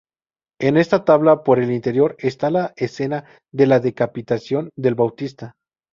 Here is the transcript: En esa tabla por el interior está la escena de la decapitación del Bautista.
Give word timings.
En 0.59 0.77
esa 0.77 1.05
tabla 1.05 1.43
por 1.43 1.59
el 1.59 1.71
interior 1.71 2.15
está 2.17 2.49
la 2.49 2.73
escena 2.75 3.23
de 3.53 3.67
la 3.67 3.79
decapitación 3.79 4.71
del 4.75 4.95
Bautista. 4.95 5.53